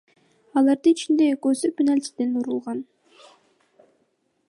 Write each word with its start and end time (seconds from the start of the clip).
Алардын 0.61 0.95
ичинде 0.99 1.27
экөөсү— 1.35 1.71
пенальтиден 1.81 2.35
урулган. 2.43 2.83